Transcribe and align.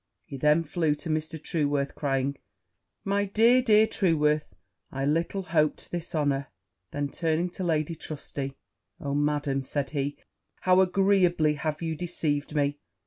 He 0.25 0.35
then 0.35 0.63
flew 0.63 0.95
to 0.95 1.09
Mr. 1.09 1.39
Trueworth, 1.39 1.93
crying, 1.93 2.37
'My 3.03 3.25
dear, 3.25 3.61
dear 3.61 3.85
Trueworth! 3.85 4.55
I 4.91 5.05
little 5.05 5.43
hoped 5.43 5.91
this 5.91 6.15
honour!' 6.15 6.47
Then, 6.89 7.09
turning 7.09 7.51
to 7.51 7.63
Lady 7.63 7.93
Trusty, 7.93 8.57
'Oh, 8.99 9.13
Madam!' 9.13 9.61
said 9.61 9.91
he, 9.91 10.17
'how 10.61 10.81
agreeably 10.81 11.53
have 11.53 11.83
you 11.83 11.95
deceived 11.95 12.55
me!' 12.55 12.79